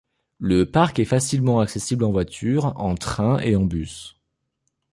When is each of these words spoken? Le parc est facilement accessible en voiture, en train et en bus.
Le 0.39 0.63
parc 0.65 0.97
est 0.97 1.05
facilement 1.05 1.59
accessible 1.59 2.03
en 2.05 2.11
voiture, 2.11 2.73
en 2.75 2.95
train 2.95 3.37
et 3.39 3.55
en 3.55 3.65
bus. 3.65 4.17